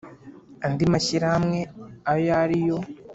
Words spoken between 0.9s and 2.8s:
mashyirahamwe ayo ariyo